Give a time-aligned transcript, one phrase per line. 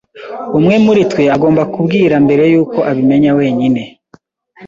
[0.57, 3.81] Umwe muri twe agomba kubwira mbere yuko abimenya wenyine.